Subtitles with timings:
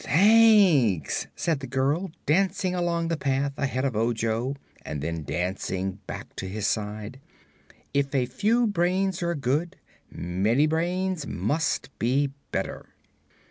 [0.03, 6.35] "Thanks," said the girl, dancing along the path ahead of Ojo and then dancing back
[6.37, 7.19] to his side.
[7.93, 9.75] "If a few brains are good,
[10.09, 12.89] many brains must be better."